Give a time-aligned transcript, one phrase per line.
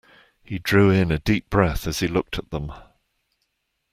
[0.43, 2.73] He drew in a deep breath as he looked at them.